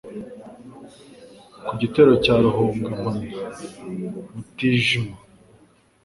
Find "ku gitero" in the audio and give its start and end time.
1.65-2.11